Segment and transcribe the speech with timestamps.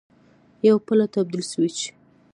[0.67, 1.77] یو پله تبدیل سویچ